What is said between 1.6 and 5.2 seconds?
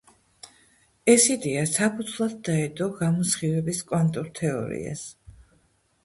საფუძვლად დაედო გამოსხივების კვანტურ თეორიას.